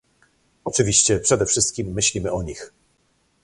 [0.65, 2.73] Oczywiście przede wszystkim myślimy o nich